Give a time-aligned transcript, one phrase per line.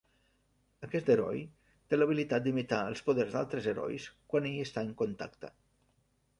[0.87, 1.43] Aquest heroi
[1.93, 5.57] té l'habilitat d'imitar els poders dels altres herois quan hi està en contacte.